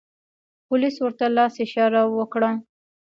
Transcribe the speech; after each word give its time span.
پولیس 0.67 0.95
ورته 1.01 1.25
لاس 1.37 1.53
اشاره 1.65 2.01
و 2.05 2.15
کړه. 2.33 2.51